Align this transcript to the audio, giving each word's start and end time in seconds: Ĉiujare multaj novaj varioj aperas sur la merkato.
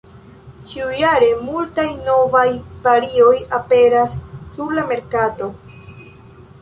Ĉiujare 0.69 1.27
multaj 1.49 1.85
novaj 2.07 2.47
varioj 2.87 3.35
aperas 3.61 4.17
sur 4.57 4.75
la 4.79 4.87
merkato. 4.93 5.51